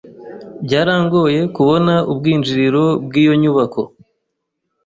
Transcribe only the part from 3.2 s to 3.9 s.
nyubako.